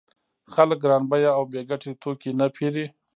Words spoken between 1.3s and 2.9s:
او بې ګټې توکي نه پېري